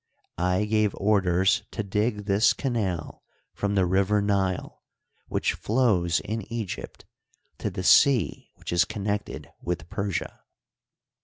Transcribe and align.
I 0.39 0.65
gave 0.65 0.95
orders 0.95 1.61
to 1.73 1.83
dig 1.83 2.25
this 2.25 2.53
canal 2.53 3.21
from 3.53 3.75
the 3.75 3.85
river 3.85 4.19
Nile 4.19 4.81
which 5.27 5.53
flows 5.53 6.19
in 6.21 6.41
Eg3rpt 6.41 7.03
to 7.59 7.69
the 7.69 7.83
sea 7.83 8.49
which 8.55 8.73
is 8.73 8.83
connected 8.83 9.51
with 9.61 9.87
Persia. 9.91 10.39